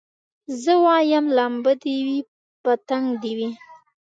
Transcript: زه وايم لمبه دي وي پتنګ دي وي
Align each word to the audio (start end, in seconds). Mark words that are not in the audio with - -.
زه 0.61 0.73
وايم 0.85 1.25
لمبه 1.37 1.73
دي 1.81 1.95
وي 2.05 2.17
پتنګ 2.63 3.07
دي 3.21 3.31
وي 3.37 3.49